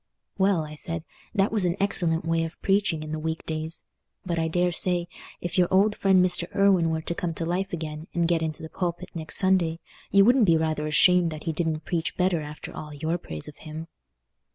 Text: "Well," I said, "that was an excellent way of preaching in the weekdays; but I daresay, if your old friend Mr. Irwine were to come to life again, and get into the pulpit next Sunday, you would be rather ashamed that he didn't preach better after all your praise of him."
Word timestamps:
"Well," 0.39 0.63
I 0.65 0.73
said, 0.73 1.03
"that 1.35 1.51
was 1.51 1.63
an 1.63 1.75
excellent 1.79 2.25
way 2.25 2.43
of 2.43 2.59
preaching 2.63 3.03
in 3.03 3.11
the 3.11 3.19
weekdays; 3.19 3.85
but 4.25 4.39
I 4.39 4.47
daresay, 4.47 5.05
if 5.41 5.59
your 5.59 5.67
old 5.69 5.95
friend 5.95 6.25
Mr. 6.25 6.45
Irwine 6.55 6.89
were 6.89 7.03
to 7.03 7.13
come 7.13 7.35
to 7.35 7.45
life 7.45 7.71
again, 7.71 8.07
and 8.11 8.27
get 8.27 8.41
into 8.41 8.63
the 8.63 8.69
pulpit 8.69 9.11
next 9.13 9.37
Sunday, 9.37 9.79
you 10.09 10.25
would 10.25 10.43
be 10.43 10.57
rather 10.57 10.87
ashamed 10.87 11.29
that 11.29 11.43
he 11.43 11.51
didn't 11.53 11.85
preach 11.85 12.17
better 12.17 12.41
after 12.41 12.75
all 12.75 12.91
your 12.95 13.19
praise 13.19 13.47
of 13.47 13.57
him." 13.57 13.89